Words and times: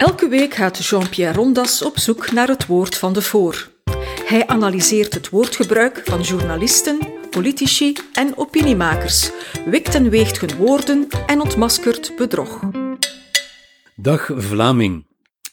Elke 0.00 0.28
week 0.28 0.54
gaat 0.54 0.84
Jean-Pierre 0.86 1.34
Rondas 1.34 1.82
op 1.82 1.98
zoek 1.98 2.32
naar 2.32 2.48
het 2.48 2.66
woord 2.66 2.96
van 2.96 3.12
de 3.12 3.22
voor. 3.22 3.70
Hij 4.24 4.46
analyseert 4.46 5.14
het 5.14 5.28
woordgebruik 5.28 6.02
van 6.04 6.20
journalisten, 6.20 6.98
politici 7.30 7.96
en 8.12 8.36
opiniemakers, 8.36 9.30
wikt 9.64 9.94
en 9.94 10.10
weegt 10.10 10.40
hun 10.40 10.56
woorden 10.56 11.08
en 11.26 11.40
ontmaskert 11.40 12.12
bedrog. 12.16 12.60
Dag 13.96 14.30
Vlaming, 14.34 15.06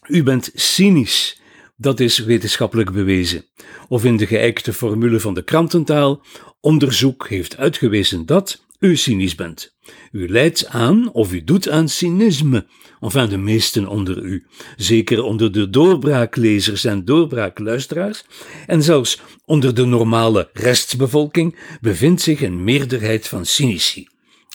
u 0.07 0.23
bent 0.23 0.52
cynisch. 0.54 1.41
Dat 1.75 2.00
is 2.00 2.20
wetenschappelijk 2.20 2.91
bewezen. 2.91 3.45
Of 3.88 4.04
in 4.04 4.18
de 4.18 4.27
geëikte 4.27 4.73
formule 4.73 5.20
van 5.20 5.34
de 5.34 5.43
krantentaal: 5.43 6.21
onderzoek 6.59 7.27
heeft 7.27 7.57
uitgewezen 7.57 8.25
dat 8.25 8.66
u 8.80 8.96
cynisch 8.96 9.36
bent. 9.36 9.75
U 10.12 10.30
leidt 10.30 10.68
aan 10.68 11.12
of 11.14 11.34
u 11.34 11.44
doet 11.44 11.70
aan 11.70 11.89
cynisme, 11.89 12.68
enfin 13.00 13.30
de 13.30 13.38
meesten 13.38 13.88
onder 13.88 14.23
u, 14.23 14.46
zeker 14.77 15.23
onder 15.23 15.52
de 15.52 15.70
doorbraaklezers 15.70 16.84
en 16.84 17.05
doorbraakluisteraars, 17.05 18.23
en 18.68 18.84
zelfs 18.84 19.21
onder 19.45 19.73
de 19.76 19.85
normale 19.85 20.49
restbevolking 20.54 21.55
bevindt 21.82 22.21
zich 22.21 22.41
een 22.41 22.63
meerderheid 22.63 23.27
van 23.27 23.45
cynici. 23.45 24.08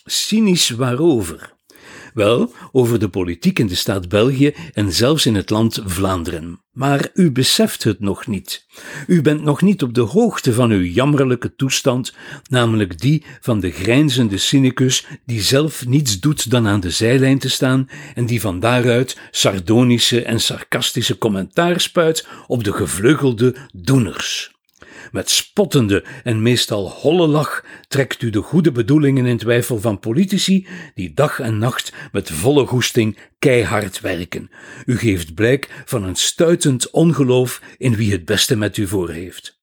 Cynisch 0.04 0.70
waarover? 0.70 1.54
Wel, 2.14 2.52
over 2.72 2.98
de 2.98 3.08
politiek 3.08 3.58
in 3.58 3.66
de 3.66 3.74
staat 3.74 4.08
België 4.08 4.54
en 4.72 4.92
zelfs 4.92 5.26
in 5.26 5.34
het 5.34 5.50
land 5.50 5.80
Vlaanderen. 5.84 6.60
Maar 6.72 7.10
u 7.14 7.32
beseft 7.32 7.84
het 7.84 8.00
nog 8.00 8.26
niet. 8.26 8.66
U 9.06 9.22
bent 9.22 9.42
nog 9.42 9.62
niet 9.62 9.82
op 9.82 9.94
de 9.94 10.00
hoogte 10.00 10.52
van 10.52 10.70
uw 10.70 10.82
jammerlijke 10.84 11.54
toestand, 11.54 12.14
namelijk 12.50 13.00
die 13.00 13.24
van 13.40 13.60
de 13.60 13.70
grijnzende 13.70 14.38
cynicus 14.38 15.06
die 15.26 15.42
zelf 15.42 15.86
niets 15.86 16.20
doet 16.20 16.50
dan 16.50 16.66
aan 16.66 16.80
de 16.80 16.90
zijlijn 16.90 17.38
te 17.38 17.50
staan 17.50 17.88
en 18.14 18.26
die 18.26 18.40
van 18.40 18.60
daaruit 18.60 19.18
sardonische 19.30 20.22
en 20.22 20.40
sarcastische 20.40 21.18
commentaar 21.18 21.80
spuit 21.80 22.28
op 22.46 22.64
de 22.64 22.72
gevleugelde 22.72 23.56
doeners. 23.72 24.52
Met 25.12 25.30
spottende 25.30 26.04
en 26.22 26.42
meestal 26.42 26.88
holle 26.90 27.26
lach 27.26 27.64
trekt 27.88 28.22
u 28.22 28.30
de 28.30 28.40
goede 28.40 28.72
bedoelingen 28.72 29.26
in 29.26 29.36
twijfel 29.36 29.80
van 29.80 29.98
politici 29.98 30.66
die 30.94 31.14
dag 31.14 31.40
en 31.40 31.58
nacht 31.58 31.92
met 32.12 32.30
volle 32.30 32.66
goesting 32.66 33.18
keihard 33.38 34.00
werken. 34.00 34.50
U 34.86 34.98
geeft 34.98 35.34
blijk 35.34 35.82
van 35.84 36.04
een 36.04 36.16
stuitend 36.16 36.90
ongeloof 36.90 37.62
in 37.78 37.96
wie 37.96 38.12
het 38.12 38.24
beste 38.24 38.56
met 38.56 38.76
u 38.76 38.86
voor 38.86 39.10
heeft. 39.10 39.60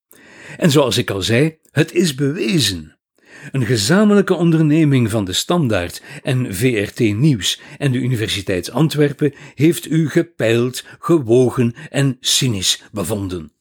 En 0.58 0.72
zoals 0.72 0.98
ik 0.98 1.10
al 1.10 1.22
zei, 1.22 1.58
het 1.72 1.94
is 1.94 2.16
bewezen. 2.16 2.98
Een 3.52 3.66
gezamenlijke 3.66 4.34
onderneming 4.34 5.10
van 5.10 5.26
de 5.26 5.34
Standaard 5.34 6.02
en 6.24 6.56
VRT 6.56 7.00
Nieuws 7.00 7.62
en 7.78 7.92
de 7.92 7.98
Universiteit 7.98 8.72
Antwerpen 8.72 9.34
heeft 9.56 9.86
u 9.86 10.10
gepeild, 10.10 10.84
gewogen 11.00 11.74
en 11.90 12.18
cynisch 12.20 12.84
bevonden. 12.92 13.52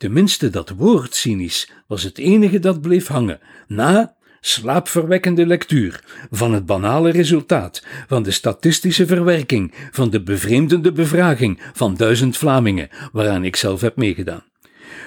Tenminste, 0.00 0.50
dat 0.50 0.70
woord 0.70 1.14
cynisch 1.14 1.70
was 1.86 2.02
het 2.02 2.18
enige 2.18 2.58
dat 2.58 2.80
bleef 2.80 3.06
hangen, 3.06 3.40
na 3.66 4.14
slaapverwekkende 4.40 5.46
lectuur 5.46 6.04
van 6.30 6.52
het 6.52 6.66
banale 6.66 7.10
resultaat 7.10 7.84
van 8.08 8.22
de 8.22 8.30
statistische 8.30 9.06
verwerking 9.06 9.74
van 9.90 10.10
de 10.10 10.22
bevreemdende 10.22 10.92
bevraging 10.92 11.60
van 11.72 11.96
duizend 11.96 12.36
Vlamingen, 12.36 12.88
waaraan 13.12 13.44
ik 13.44 13.56
zelf 13.56 13.80
heb 13.80 13.96
meegedaan. 13.96 14.44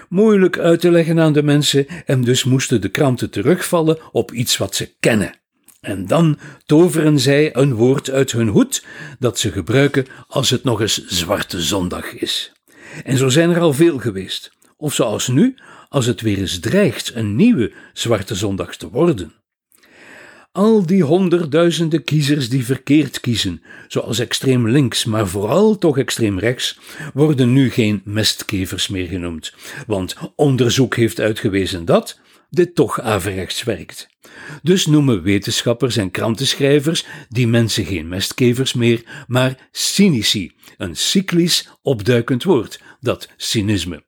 Moeilijk 0.09 0.57
uit 0.57 0.79
te 0.79 0.91
leggen 0.91 1.19
aan 1.19 1.33
de 1.33 1.43
mensen 1.43 1.87
en 2.05 2.21
dus 2.21 2.43
moesten 2.43 2.81
de 2.81 2.89
kranten 2.89 3.29
terugvallen 3.29 3.97
op 4.11 4.31
iets 4.31 4.57
wat 4.57 4.75
ze 4.75 4.93
kennen. 4.99 5.35
En 5.81 6.07
dan 6.07 6.37
toveren 6.65 7.19
zij 7.19 7.55
een 7.55 7.73
woord 7.73 8.09
uit 8.09 8.31
hun 8.31 8.47
hoed 8.47 8.85
dat 9.19 9.39
ze 9.39 9.51
gebruiken 9.51 10.05
als 10.27 10.49
het 10.49 10.63
nog 10.63 10.81
eens 10.81 11.05
Zwarte 11.05 11.61
Zondag 11.61 12.13
is. 12.13 12.51
En 13.03 13.17
zo 13.17 13.29
zijn 13.29 13.49
er 13.49 13.59
al 13.59 13.73
veel 13.73 13.99
geweest 13.99 14.51
of 14.83 14.93
zoals 14.93 15.27
nu, 15.27 15.55
als 15.89 16.05
het 16.05 16.21
weer 16.21 16.37
eens 16.37 16.59
dreigt 16.59 17.15
een 17.15 17.35
nieuwe 17.35 17.71
Zwarte 17.93 18.35
Zondag 18.35 18.75
te 18.75 18.89
worden. 18.89 19.33
Al 20.51 20.85
die 20.85 21.03
honderdduizenden 21.03 22.03
kiezers 22.03 22.49
die 22.49 22.65
verkeerd 22.65 23.19
kiezen, 23.19 23.61
zoals 23.87 24.19
extreem 24.19 24.69
links, 24.69 25.05
maar 25.05 25.27
vooral 25.27 25.77
toch 25.77 25.97
extreem 25.97 26.39
rechts, 26.39 26.79
worden 27.13 27.53
nu 27.53 27.69
geen 27.69 28.01
mestkevers 28.05 28.87
meer 28.87 29.07
genoemd, 29.07 29.53
want 29.87 30.15
onderzoek 30.35 30.95
heeft 30.95 31.19
uitgewezen 31.19 31.85
dat 31.85 32.19
dit 32.49 32.75
toch 32.75 33.01
averechts 33.01 33.63
werkt. 33.63 34.07
Dus 34.63 34.85
noemen 34.85 35.21
wetenschappers 35.21 35.97
en 35.97 36.11
krantenschrijvers 36.11 37.05
die 37.29 37.47
mensen 37.47 37.85
geen 37.85 38.07
mestkevers 38.07 38.73
meer, 38.73 39.23
maar 39.27 39.69
cynici, 39.71 40.51
een 40.77 40.95
cyclisch 40.95 41.69
opduikend 41.81 42.43
woord, 42.43 42.81
dat 42.99 43.29
cynisme. 43.37 44.03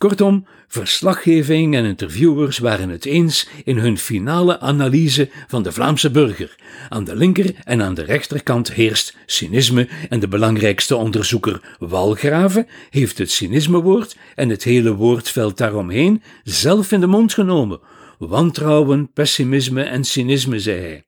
Kortom, 0.00 0.46
verslaggeving 0.68 1.74
en 1.74 1.84
interviewers 1.84 2.58
waren 2.58 2.88
het 2.88 3.04
eens 3.04 3.48
in 3.64 3.78
hun 3.78 3.98
finale 3.98 4.60
analyse 4.60 5.28
van 5.48 5.62
de 5.62 5.72
Vlaamse 5.72 6.10
burger. 6.10 6.56
Aan 6.88 7.04
de 7.04 7.16
linker 7.16 7.54
en 7.64 7.82
aan 7.82 7.94
de 7.94 8.02
rechterkant 8.02 8.72
heerst 8.72 9.16
cynisme 9.26 9.88
en 10.08 10.20
de 10.20 10.28
belangrijkste 10.28 10.96
onderzoeker 10.96 11.76
Walgraven 11.78 12.66
heeft 12.90 13.18
het 13.18 13.30
cynismewoord 13.30 14.16
en 14.34 14.48
het 14.48 14.64
hele 14.64 14.94
woordveld 14.94 15.56
daaromheen 15.56 16.22
zelf 16.44 16.92
in 16.92 17.00
de 17.00 17.06
mond 17.06 17.34
genomen. 17.34 17.80
Wantrouwen, 18.18 19.12
pessimisme 19.12 19.82
en 19.82 20.04
cynisme, 20.04 20.60
zei 20.60 20.80
hij. 20.80 21.04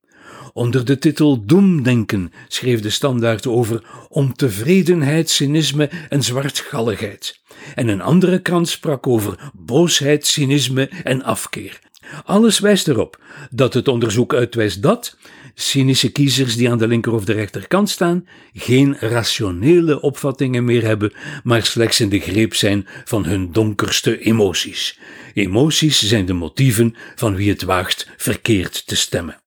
Onder 0.52 0.84
de 0.84 0.98
titel 0.98 1.44
Doemdenken 1.46 2.32
schreef 2.48 2.80
de 2.80 2.90
standaard 2.90 3.46
over 3.46 3.84
ontevredenheid, 4.08 5.30
cynisme 5.30 5.90
en 6.08 6.22
zwartgalligheid. 6.22 7.41
En 7.74 7.88
een 7.88 8.00
andere 8.00 8.42
krant 8.42 8.68
sprak 8.68 9.06
over 9.06 9.50
boosheid, 9.54 10.26
cynisme 10.26 10.90
en 11.04 11.22
afkeer. 11.22 11.80
Alles 12.24 12.58
wijst 12.58 12.88
erop 12.88 13.20
dat 13.50 13.74
het 13.74 13.88
onderzoek 13.88 14.34
uitwijst 14.34 14.82
dat 14.82 15.16
cynische 15.54 16.12
kiezers 16.12 16.56
die 16.56 16.70
aan 16.70 16.78
de 16.78 16.86
linker 16.86 17.12
of 17.12 17.24
de 17.24 17.32
rechterkant 17.32 17.90
staan, 17.90 18.26
geen 18.52 18.96
rationele 18.98 20.00
opvattingen 20.00 20.64
meer 20.64 20.84
hebben, 20.84 21.12
maar 21.42 21.64
slechts 21.64 22.00
in 22.00 22.08
de 22.08 22.20
greep 22.20 22.54
zijn 22.54 22.86
van 23.04 23.24
hun 23.24 23.52
donkerste 23.52 24.18
emoties. 24.18 24.98
Emoties 25.34 26.02
zijn 26.02 26.26
de 26.26 26.32
motieven 26.32 26.96
van 27.14 27.36
wie 27.36 27.50
het 27.50 27.62
waagt 27.62 28.08
verkeerd 28.16 28.86
te 28.86 28.96
stemmen. 28.96 29.41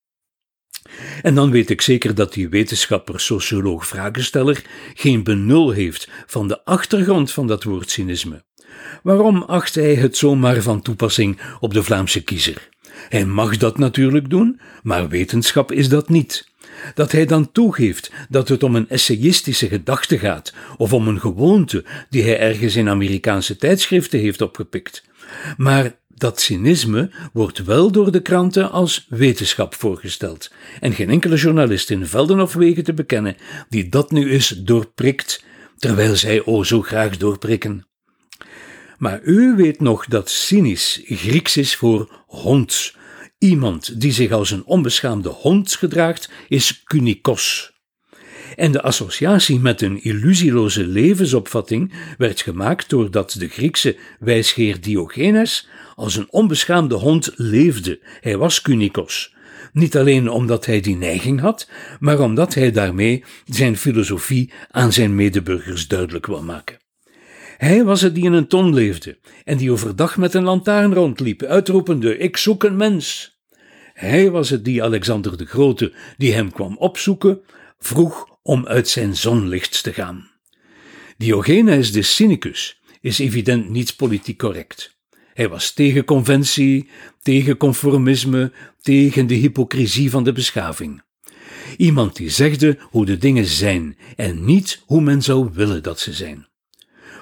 En 1.21 1.35
dan 1.35 1.51
weet 1.51 1.69
ik 1.69 1.81
zeker 1.81 2.15
dat 2.15 2.33
die 2.33 2.49
wetenschapper, 2.49 3.19
socioloog, 3.19 3.87
vragensteller 3.87 4.63
geen 4.93 5.23
benul 5.23 5.71
heeft 5.71 6.09
van 6.25 6.47
de 6.47 6.63
achtergrond 6.63 7.31
van 7.31 7.47
dat 7.47 7.63
woord 7.63 7.89
cynisme. 7.89 8.43
Waarom 9.03 9.41
acht 9.41 9.75
hij 9.75 9.95
het 9.95 10.17
zomaar 10.17 10.61
van 10.61 10.81
toepassing 10.81 11.39
op 11.59 11.73
de 11.73 11.83
Vlaamse 11.83 12.23
kiezer? 12.23 12.69
Hij 13.09 13.25
mag 13.25 13.57
dat 13.57 13.77
natuurlijk 13.77 14.29
doen, 14.29 14.59
maar 14.83 15.09
wetenschap 15.09 15.71
is 15.71 15.89
dat 15.89 16.09
niet. 16.09 16.53
Dat 16.93 17.11
hij 17.11 17.25
dan 17.25 17.51
toegeeft 17.51 18.11
dat 18.29 18.47
het 18.47 18.63
om 18.63 18.75
een 18.75 18.89
essayistische 18.89 19.67
gedachte 19.67 20.17
gaat, 20.17 20.53
of 20.77 20.93
om 20.93 21.07
een 21.07 21.19
gewoonte 21.19 21.85
die 22.09 22.23
hij 22.23 22.39
ergens 22.39 22.75
in 22.75 22.89
Amerikaanse 22.89 23.55
tijdschriften 23.55 24.19
heeft 24.19 24.41
opgepikt. 24.41 25.03
Maar 25.57 25.95
dat 26.15 26.41
cynisme 26.41 27.11
wordt 27.33 27.63
wel 27.63 27.91
door 27.91 28.11
de 28.11 28.21
kranten 28.21 28.71
als 28.71 29.05
wetenschap 29.09 29.75
voorgesteld, 29.75 30.51
en 30.79 30.93
geen 30.93 31.09
enkele 31.09 31.35
journalist 31.35 31.89
in 31.89 32.05
velden 32.05 32.39
of 32.39 32.53
wegen 32.53 32.83
te 32.83 32.93
bekennen 32.93 33.35
die 33.69 33.89
dat 33.89 34.11
nu 34.11 34.31
eens 34.31 34.49
doorprikt, 34.49 35.43
terwijl 35.77 36.15
zij 36.15 36.45
o 36.45 36.63
zo 36.63 36.81
graag 36.81 37.17
doorprikken. 37.17 37.87
Maar 38.97 39.21
u 39.23 39.55
weet 39.55 39.79
nog 39.79 40.05
dat 40.05 40.29
cynisch 40.29 41.01
Grieks 41.05 41.57
is 41.57 41.75
voor 41.75 42.23
hond. 42.27 42.93
Iemand 43.37 44.01
die 44.01 44.11
zich 44.11 44.31
als 44.31 44.51
een 44.51 44.65
onbeschaamde 44.65 45.29
hond 45.29 45.75
gedraagt, 45.75 46.29
is 46.47 46.83
kunikos. 46.83 47.74
En 48.55 48.71
de 48.71 48.81
associatie 48.81 49.59
met 49.59 49.81
een 49.81 50.03
illusieloze 50.03 50.87
levensopvatting 50.87 51.93
werd 52.17 52.41
gemaakt 52.41 52.89
doordat 52.89 53.35
de 53.37 53.47
Griekse 53.47 53.95
wijsgeer 54.19 54.81
Diogenes 54.81 55.67
als 55.95 56.15
een 56.15 56.27
onbeschaamde 56.29 56.95
hond 56.95 57.31
leefde. 57.35 57.99
Hij 58.21 58.37
was 58.37 58.61
kunikos. 58.61 59.33
Niet 59.73 59.97
alleen 59.97 60.29
omdat 60.29 60.65
hij 60.65 60.79
die 60.79 60.95
neiging 60.95 61.39
had, 61.39 61.69
maar 61.99 62.19
omdat 62.19 62.53
hij 62.53 62.71
daarmee 62.71 63.23
zijn 63.45 63.77
filosofie 63.77 64.51
aan 64.71 64.93
zijn 64.93 65.15
medeburgers 65.15 65.87
duidelijk 65.87 66.25
wil 66.25 66.43
maken. 66.43 66.77
Hij 67.57 67.83
was 67.83 68.01
het 68.01 68.15
die 68.15 68.23
in 68.23 68.33
een 68.33 68.47
ton 68.47 68.73
leefde 68.73 69.17
en 69.43 69.57
die 69.57 69.71
overdag 69.71 70.17
met 70.17 70.33
een 70.33 70.43
lantaarn 70.43 70.93
rondliep, 70.93 71.43
uitroepende: 71.43 72.17
Ik 72.17 72.37
zoek 72.37 72.63
een 72.63 72.77
mens. 72.77 73.37
Hij 73.93 74.31
was 74.31 74.49
het 74.49 74.65
die 74.65 74.83
Alexander 74.83 75.37
de 75.37 75.45
Grote, 75.45 75.93
die 76.17 76.33
hem 76.33 76.51
kwam 76.51 76.77
opzoeken, 76.77 77.41
vroeg 77.79 78.34
om 78.47 78.67
uit 78.67 78.87
zijn 78.87 79.15
zonlicht 79.15 79.83
te 79.83 79.93
gaan. 79.93 80.29
Diogenes 81.17 81.91
de 81.91 82.01
Cynicus 82.01 82.81
is 83.01 83.19
evident 83.19 83.69
niet 83.69 83.95
politiek 83.95 84.37
correct. 84.37 84.97
Hij 85.33 85.49
was 85.49 85.73
tegen 85.73 86.05
conventie, 86.05 86.89
tegen 87.21 87.57
conformisme, 87.57 88.51
tegen 88.81 89.27
de 89.27 89.33
hypocrisie 89.33 90.09
van 90.09 90.23
de 90.23 90.31
beschaving. 90.31 91.01
Iemand 91.77 92.15
die 92.15 92.29
zegde 92.29 92.77
hoe 92.81 93.05
de 93.05 93.17
dingen 93.17 93.45
zijn 93.45 93.97
en 94.15 94.45
niet 94.45 94.83
hoe 94.85 95.01
men 95.01 95.21
zou 95.21 95.49
willen 95.53 95.83
dat 95.83 95.99
ze 95.99 96.13
zijn. 96.13 96.47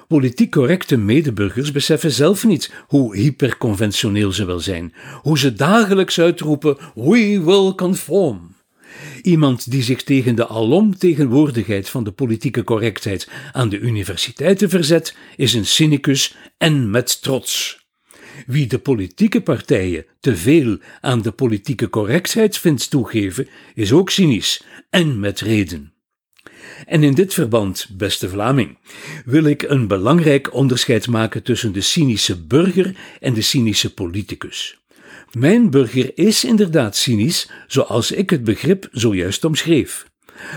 Politiek 0.08 0.52
correcte 0.52 0.98
medeburgers 0.98 1.72
beseffen 1.72 2.12
zelf 2.12 2.46
niet 2.46 2.74
hoe 2.88 3.16
hyperconventioneel 3.16 4.32
ze 4.32 4.46
wel 4.46 4.60
zijn, 4.60 4.94
hoe 5.22 5.40
ze 5.40 5.54
dagelijks 5.54 6.20
uitroepen: 6.20 6.78
We 6.96 7.42
will 7.44 7.74
conform. 7.76 8.53
Iemand 9.22 9.72
die 9.72 9.84
zich 9.84 10.04
tegen 10.04 10.36
de 10.36 10.48
alomtegenwoordigheid 10.48 11.90
van 11.90 12.04
de 12.04 12.12
politieke 12.12 12.64
correctheid 12.64 13.30
aan 13.52 13.70
de 13.70 13.80
universiteiten 13.80 14.70
verzet, 14.70 15.16
is 15.36 15.54
een 15.54 15.66
cynicus 15.66 16.36
en 16.58 16.90
met 16.90 17.22
trots. 17.22 17.82
Wie 18.46 18.68
de 18.68 18.80
politieke 18.80 19.42
partijen 19.42 20.06
te 20.20 20.36
veel 20.36 20.78
aan 21.02 21.22
de 21.22 21.32
politieke 21.32 21.90
correctheid 21.90 22.58
vindt 22.58 22.90
toegeven, 22.90 23.48
is 23.74 23.92
ook 23.92 24.10
cynisch 24.10 24.64
en 24.90 25.20
met 25.20 25.40
reden. 25.40 25.94
En 26.86 27.04
in 27.04 27.14
dit 27.14 27.34
verband, 27.34 27.90
beste 27.98 28.30
Vlaming, 28.30 28.78
wil 29.26 29.44
ik 29.44 29.62
een 29.62 29.88
belangrijk 29.88 30.54
onderscheid 30.54 31.08
maken 31.08 31.44
tussen 31.44 31.74
de 31.74 31.82
cynische 31.82 32.46
burger 32.46 32.96
en 33.20 33.34
de 33.34 33.42
cynische 33.42 33.94
politicus. 33.94 34.83
Mijn 35.38 35.70
burger 35.70 36.18
is 36.18 36.44
inderdaad 36.44 36.96
cynisch, 36.96 37.50
zoals 37.68 38.12
ik 38.12 38.30
het 38.30 38.44
begrip 38.44 38.88
zojuist 38.92 39.44
omschreef. 39.44 40.06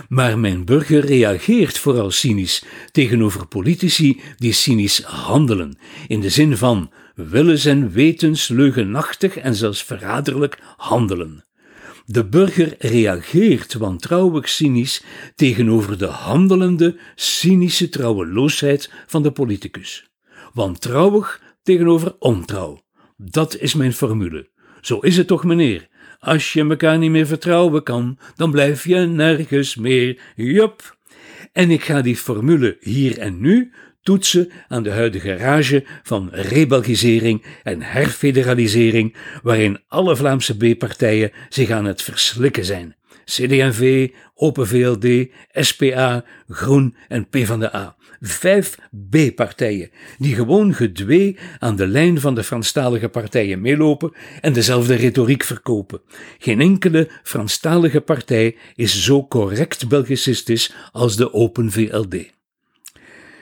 Maar 0.08 0.38
mijn 0.38 0.64
burger 0.64 1.05
reageert 1.05 1.78
vooral 1.78 2.11
cynisch 2.11 2.64
tegenover 2.90 3.46
politici 3.46 4.20
die 4.37 4.52
cynisch 4.52 5.02
handelen, 5.02 5.78
in 6.06 6.20
de 6.20 6.28
zin 6.28 6.56
van 6.56 6.93
willens 7.14 7.64
en 7.64 7.90
wetens 7.90 8.49
leugenachtig 8.49 9.37
en 9.37 9.55
zelfs 9.55 9.82
verraderlijk 9.82 10.58
handelen. 10.76 11.44
De 12.05 12.26
burger 12.26 12.75
reageert 12.79 13.75
wantrouwig 13.75 14.49
cynisch 14.49 15.02
tegenover 15.34 15.99
de 15.99 16.06
handelende, 16.06 16.99
cynische 17.14 17.88
trouweloosheid 17.88 18.90
van 19.06 19.22
de 19.22 19.31
politicus. 19.31 20.11
Wantrouwig 20.52 21.43
tegenover 21.62 22.17
ontrouw. 22.19 22.84
Dat 23.17 23.56
is 23.56 23.75
mijn 23.75 23.93
formule. 23.93 24.55
Zo 24.86 24.98
is 24.98 25.16
het 25.16 25.26
toch, 25.26 25.44
meneer? 25.44 25.88
Als 26.18 26.52
je 26.52 26.68
elkaar 26.68 26.98
niet 26.98 27.10
meer 27.10 27.26
vertrouwen 27.26 27.82
kan, 27.82 28.18
dan 28.36 28.50
blijf 28.50 28.84
je 28.84 28.96
nergens 28.96 29.76
meer. 29.76 30.20
Jup. 30.36 30.96
En 31.52 31.70
ik 31.70 31.84
ga 31.84 32.02
die 32.02 32.16
formule 32.16 32.76
hier 32.80 33.18
en 33.18 33.40
nu 33.40 33.72
toetsen 34.02 34.50
aan 34.68 34.82
de 34.82 34.90
huidige 34.90 35.36
rage 35.36 35.84
van 36.02 36.28
rebelgisering 36.32 37.44
en 37.62 37.82
herfederalisering, 37.82 39.16
waarin 39.42 39.80
alle 39.88 40.16
Vlaamse 40.16 40.56
B-partijen 40.56 41.32
zich 41.48 41.70
aan 41.70 41.84
het 41.84 42.02
verslikken 42.02 42.64
zijn. 42.64 42.96
CD&V, 43.24 44.10
Open 44.34 44.66
VLD, 44.66 45.28
SPA, 45.52 46.24
Groen 46.48 46.96
en 47.08 47.28
PvdA. 47.28 47.96
Vijf 48.20 48.78
B-partijen 49.10 49.90
die 50.18 50.34
gewoon 50.34 50.74
gedwee 50.74 51.36
aan 51.58 51.76
de 51.76 51.86
lijn 51.86 52.20
van 52.20 52.34
de 52.34 52.44
Franstalige 52.44 53.08
partijen 53.08 53.60
meelopen 53.60 54.12
en 54.40 54.52
dezelfde 54.52 54.94
retoriek 54.94 55.44
verkopen. 55.44 56.00
Geen 56.38 56.60
enkele 56.60 57.08
Franstalige 57.22 58.00
partij 58.00 58.56
is 58.74 59.04
zo 59.04 59.26
correct 59.26 59.88
Belgicistisch 59.88 60.74
als 60.92 61.16
de 61.16 61.32
Open 61.32 61.72
VLD. 61.72 62.16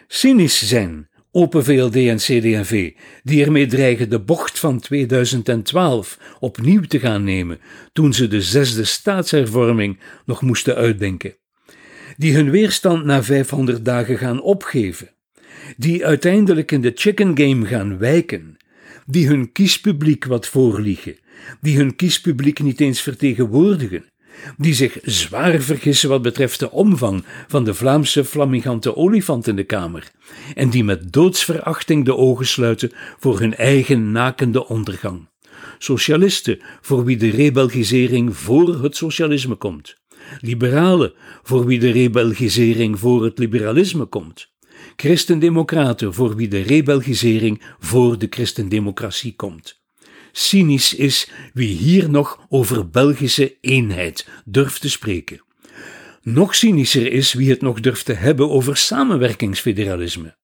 Cynisch 0.06 0.68
zijn 0.68 1.08
Open 1.36 1.64
VLD 1.64 1.96
en 1.96 2.16
CD&V, 2.16 2.92
die 3.22 3.44
ermee 3.44 3.66
dreigen 3.66 4.10
de 4.10 4.20
bocht 4.20 4.58
van 4.58 4.80
2012 4.80 6.18
opnieuw 6.40 6.80
te 6.80 6.98
gaan 6.98 7.24
nemen 7.24 7.60
toen 7.92 8.12
ze 8.12 8.28
de 8.28 8.42
zesde 8.42 8.84
staatshervorming 8.84 9.98
nog 10.24 10.42
moesten 10.42 10.74
uitdenken. 10.74 11.36
Die 12.16 12.34
hun 12.34 12.50
weerstand 12.50 13.04
na 13.04 13.22
500 13.22 13.84
dagen 13.84 14.18
gaan 14.18 14.42
opgeven. 14.42 15.10
Die 15.76 16.06
uiteindelijk 16.06 16.72
in 16.72 16.80
de 16.80 16.92
chicken 16.94 17.38
game 17.38 17.66
gaan 17.66 17.98
wijken. 17.98 18.56
Die 19.06 19.26
hun 19.26 19.52
kiespubliek 19.52 20.24
wat 20.24 20.46
voorliegen. 20.46 21.16
Die 21.60 21.76
hun 21.76 21.96
kiespubliek 21.96 22.62
niet 22.62 22.80
eens 22.80 23.00
vertegenwoordigen 23.00 24.04
die 24.56 24.74
zich 24.74 24.98
zwaar 25.02 25.60
vergissen 25.60 26.08
wat 26.08 26.22
betreft 26.22 26.58
de 26.58 26.70
omvang 26.70 27.24
van 27.48 27.64
de 27.64 27.74
Vlaamse 27.74 28.24
flamigante 28.24 28.96
olifant 28.96 29.46
in 29.46 29.56
de 29.56 29.64
Kamer, 29.64 30.10
en 30.54 30.70
die 30.70 30.84
met 30.84 31.12
doodsverachting 31.12 32.04
de 32.04 32.16
ogen 32.16 32.46
sluiten 32.46 32.92
voor 33.18 33.40
hun 33.40 33.54
eigen 33.54 34.12
nakende 34.12 34.68
ondergang. 34.68 35.28
Socialisten 35.78 36.60
voor 36.80 37.04
wie 37.04 37.16
de 37.16 37.30
rebelgisering 37.30 38.36
voor 38.36 38.82
het 38.82 38.96
socialisme 38.96 39.54
komt. 39.54 39.96
Liberalen 40.40 41.12
voor 41.42 41.66
wie 41.66 41.78
de 41.78 41.90
rebelgisering 41.90 42.98
voor 42.98 43.24
het 43.24 43.38
liberalisme 43.38 44.04
komt. 44.04 44.52
Christendemocraten 44.96 46.14
voor 46.14 46.36
wie 46.36 46.48
de 46.48 46.60
rebelgisering 46.60 47.62
voor 47.78 48.18
de 48.18 48.26
christendemocratie 48.30 49.36
komt. 49.36 49.82
Cynisch 50.32 50.94
is 50.94 51.30
wie 51.52 51.76
hier 51.76 52.10
nog 52.10 52.46
over 52.48 52.88
Belgische 52.88 53.56
eenheid 53.60 54.28
durft 54.44 54.80
te 54.80 54.90
spreken. 54.90 55.42
Nog 56.22 56.54
cynischer 56.54 57.12
is 57.12 57.32
wie 57.32 57.50
het 57.50 57.60
nog 57.60 57.80
durft 57.80 58.04
te 58.04 58.12
hebben 58.12 58.50
over 58.50 58.76
samenwerkingsfederalisme. 58.76 60.36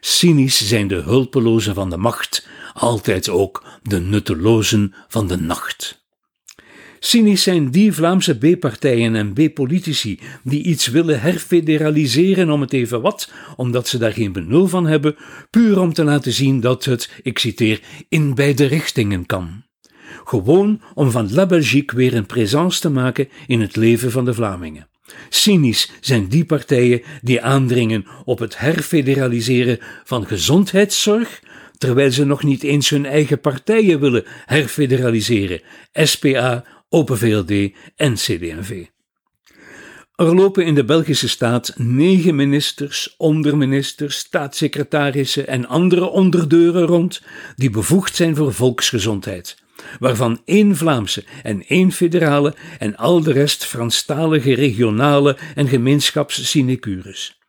Cynisch 0.00 0.68
zijn 0.68 0.88
de 0.88 0.94
hulpelozen 0.94 1.74
van 1.74 1.90
de 1.90 1.96
macht, 1.96 2.48
altijd 2.74 3.28
ook 3.28 3.64
de 3.82 4.00
nuttelozen 4.00 4.94
van 5.08 5.26
de 5.26 5.36
nacht. 5.36 6.05
Cynisch 7.06 7.42
zijn 7.42 7.70
die 7.70 7.92
Vlaamse 7.92 8.38
B-partijen 8.38 9.14
en 9.14 9.32
B-politici 9.32 10.18
die 10.42 10.62
iets 10.62 10.86
willen 10.86 11.20
herfederaliseren 11.20 12.50
om 12.50 12.60
het 12.60 12.72
even 12.72 13.00
wat, 13.00 13.32
omdat 13.56 13.88
ze 13.88 13.98
daar 13.98 14.12
geen 14.12 14.32
benul 14.32 14.66
van 14.66 14.86
hebben, 14.86 15.16
puur 15.50 15.80
om 15.80 15.92
te 15.92 16.04
laten 16.04 16.32
zien 16.32 16.60
dat 16.60 16.84
het, 16.84 17.10
ik 17.22 17.38
citeer, 17.38 17.80
in 18.08 18.34
beide 18.34 18.64
richtingen 18.64 19.26
kan. 19.26 19.62
Gewoon 20.24 20.80
om 20.94 21.10
van 21.10 21.32
La 21.32 21.46
Belgique 21.46 21.96
weer 21.96 22.14
een 22.14 22.26
présence 22.26 22.80
te 22.80 22.90
maken 22.90 23.28
in 23.46 23.60
het 23.60 23.76
leven 23.76 24.10
van 24.10 24.24
de 24.24 24.34
Vlamingen. 24.34 24.88
Cynisch 25.28 25.92
zijn 26.00 26.28
die 26.28 26.44
partijen 26.44 27.02
die 27.22 27.42
aandringen 27.42 28.06
op 28.24 28.38
het 28.38 28.58
herfederaliseren 28.58 29.78
van 30.04 30.26
gezondheidszorg, 30.26 31.42
terwijl 31.78 32.10
ze 32.10 32.24
nog 32.24 32.42
niet 32.42 32.62
eens 32.62 32.90
hun 32.90 33.06
eigen 33.06 33.40
partijen 33.40 34.00
willen 34.00 34.24
herfederaliseren, 34.44 35.60
SPA 35.92 36.64
Open 36.88 37.18
VLD 37.18 37.72
en 37.96 38.14
CD&V. 38.14 38.84
Er 40.16 40.34
lopen 40.34 40.66
in 40.66 40.74
de 40.74 40.84
Belgische 40.84 41.28
staat 41.28 41.72
negen 41.76 42.34
ministers, 42.34 43.14
onderministers, 43.16 44.18
staatssecretarissen 44.18 45.46
en 45.46 45.66
andere 45.66 46.04
onderdeuren 46.04 46.86
rond 46.86 47.22
die 47.56 47.70
bevoegd 47.70 48.16
zijn 48.16 48.36
voor 48.36 48.54
volksgezondheid, 48.54 49.56
waarvan 49.98 50.40
één 50.44 50.76
Vlaamse 50.76 51.24
en 51.42 51.66
één 51.66 51.92
federale 51.92 52.54
en 52.78 52.96
al 52.96 53.22
de 53.22 53.32
rest 53.32 53.64
Franstalige 53.64 54.54
regionale 54.54 55.36
en 55.54 55.68
gemeenschapssinecures. 55.68 57.40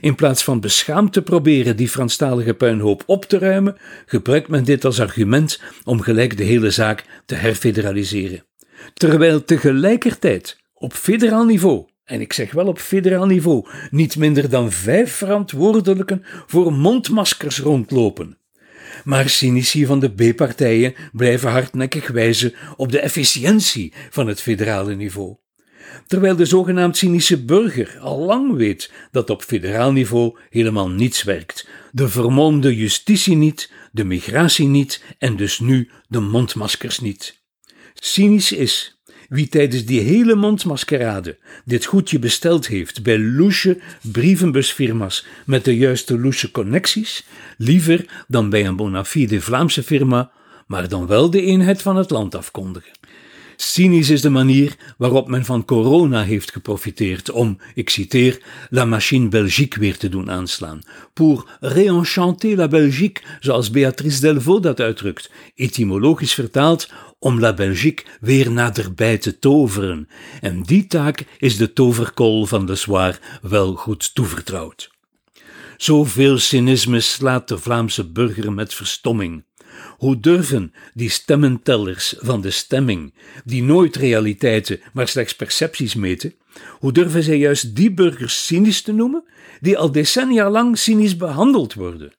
In 0.00 0.14
plaats 0.14 0.44
van 0.44 0.60
beschaamd 0.60 1.12
te 1.12 1.22
proberen 1.22 1.76
die 1.76 1.88
Franstalige 1.88 2.54
puinhoop 2.54 3.02
op 3.06 3.24
te 3.24 3.38
ruimen, 3.38 3.76
gebruikt 4.06 4.48
men 4.48 4.64
dit 4.64 4.84
als 4.84 5.00
argument 5.00 5.60
om 5.84 6.00
gelijk 6.00 6.36
de 6.36 6.44
hele 6.44 6.70
zaak 6.70 7.04
te 7.26 7.34
herfederaliseren 7.34 8.48
terwijl 8.94 9.44
tegelijkertijd 9.44 10.58
op 10.74 10.92
federaal 10.92 11.44
niveau, 11.44 11.86
en 12.04 12.20
ik 12.20 12.32
zeg 12.32 12.52
wel 12.52 12.66
op 12.66 12.78
federaal 12.78 13.26
niveau, 13.26 13.66
niet 13.90 14.16
minder 14.16 14.50
dan 14.50 14.72
vijf 14.72 15.12
verantwoordelijken 15.12 16.24
voor 16.46 16.72
mondmaskers 16.72 17.58
rondlopen. 17.58 18.38
Maar 19.04 19.28
cynici 19.28 19.86
van 19.86 20.00
de 20.00 20.08
B-partijen 20.08 20.94
blijven 21.12 21.50
hardnekkig 21.50 22.08
wijzen 22.08 22.54
op 22.76 22.92
de 22.92 23.00
efficiëntie 23.00 23.92
van 24.10 24.26
het 24.26 24.40
federale 24.40 24.94
niveau. 24.94 25.36
Terwijl 26.06 26.36
de 26.36 26.44
zogenaamd 26.44 26.96
cynische 26.96 27.44
burger 27.44 27.98
al 28.00 28.18
lang 28.18 28.56
weet 28.56 28.92
dat 29.10 29.30
op 29.30 29.42
federaal 29.42 29.92
niveau 29.92 30.38
helemaal 30.50 30.88
niets 30.88 31.22
werkt. 31.22 31.68
De 31.92 32.08
vermomde 32.08 32.76
justitie 32.76 33.36
niet, 33.36 33.72
de 33.92 34.04
migratie 34.04 34.66
niet 34.66 35.04
en 35.18 35.36
dus 35.36 35.58
nu 35.58 35.88
de 36.08 36.20
mondmaskers 36.20 36.98
niet. 36.98 37.39
Cynisch 37.94 38.52
is 38.52 39.00
wie 39.30 39.48
tijdens 39.48 39.84
die 39.84 40.00
hele 40.00 40.34
mondmaskerade 40.34 41.38
dit 41.64 41.84
goedje 41.84 42.18
besteld 42.18 42.66
heeft 42.66 43.02
bij 43.02 43.18
loesje 43.18 43.80
brievenbusfirma's 44.02 45.26
met 45.46 45.64
de 45.64 45.76
juiste 45.76 46.18
loesje 46.18 46.50
connecties, 46.50 47.26
liever 47.56 48.24
dan 48.28 48.50
bij 48.50 48.66
een 48.66 48.76
bona 48.76 49.04
fide 49.04 49.40
Vlaamse 49.40 49.82
firma, 49.82 50.30
maar 50.66 50.88
dan 50.88 51.06
wel 51.06 51.30
de 51.30 51.42
eenheid 51.42 51.82
van 51.82 51.96
het 51.96 52.10
land 52.10 52.34
afkondigen. 52.34 52.92
Cynisch 53.62 54.10
is 54.10 54.20
de 54.20 54.30
manier 54.30 54.76
waarop 54.98 55.28
men 55.28 55.44
van 55.44 55.64
corona 55.64 56.22
heeft 56.22 56.52
geprofiteerd 56.52 57.30
om, 57.30 57.58
ik 57.74 57.90
citeer, 57.90 58.42
la 58.70 58.84
machine 58.84 59.28
Belgique 59.28 59.80
weer 59.80 59.96
te 59.96 60.08
doen 60.08 60.30
aanslaan. 60.30 60.80
Pour 61.12 61.58
réenchanter 61.60 62.56
la 62.56 62.68
Belgique, 62.68 63.22
zoals 63.40 63.70
Beatrice 63.70 64.20
Delvaux 64.20 64.62
dat 64.62 64.80
uitdrukt, 64.80 65.30
etymologisch 65.54 66.34
vertaald, 66.34 66.88
om 67.18 67.40
la 67.40 67.54
Belgique 67.54 68.04
weer 68.20 68.50
naderbij 68.50 69.18
te 69.18 69.38
toveren. 69.38 70.08
En 70.40 70.62
die 70.62 70.86
taak 70.86 71.24
is 71.38 71.56
de 71.56 71.72
toverkol 71.72 72.46
van 72.46 72.66
de 72.66 72.74
Soir 72.74 73.18
wel 73.42 73.74
goed 73.74 74.14
toevertrouwd. 74.14 74.90
Zoveel 75.76 76.38
cynisme 76.38 77.00
slaat 77.00 77.48
de 77.48 77.58
Vlaamse 77.58 78.10
burger 78.10 78.52
met 78.52 78.74
verstomming. 78.74 79.44
Hoe 79.98 80.20
durven 80.20 80.72
die 80.94 81.08
stemmentellers 81.08 82.14
van 82.18 82.40
de 82.40 82.50
stemming, 82.50 83.14
die 83.44 83.62
nooit 83.62 83.96
realiteiten, 83.96 84.80
maar 84.92 85.08
slechts 85.08 85.34
percepties 85.34 85.94
meten, 85.94 86.34
hoe 86.78 86.92
durven 86.92 87.22
zij 87.22 87.38
juist 87.38 87.76
die 87.76 87.92
burgers 87.92 88.46
cynisch 88.46 88.82
te 88.82 88.92
noemen, 88.92 89.24
die 89.60 89.78
al 89.78 89.92
decennia 89.92 90.50
lang 90.50 90.78
cynisch 90.78 91.16
behandeld 91.16 91.74
worden? 91.74 92.12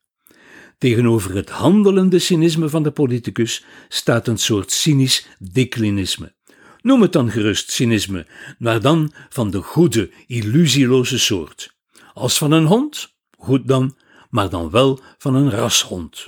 Tegenover 0.77 1.35
het 1.35 1.49
handelende 1.49 2.19
cynisme 2.19 2.69
van 2.69 2.83
de 2.83 2.91
politicus 2.91 3.63
staat 3.89 4.27
een 4.27 4.37
soort 4.37 4.71
cynisch 4.71 5.27
declinisme. 5.39 6.33
Noem 6.81 7.01
het 7.01 7.13
dan 7.13 7.31
gerust 7.31 7.71
cynisme, 7.71 8.25
maar 8.59 8.81
dan 8.81 9.11
van 9.29 9.51
de 9.51 9.61
goede, 9.61 10.09
illusieloze 10.27 11.19
soort. 11.19 11.75
Als 12.13 12.37
van 12.37 12.51
een 12.51 12.65
hond, 12.65 13.13
goed 13.37 13.67
dan, 13.67 13.95
maar 14.29 14.49
dan 14.49 14.69
wel 14.69 14.99
van 15.17 15.35
een 15.35 15.49
rashond. 15.49 16.27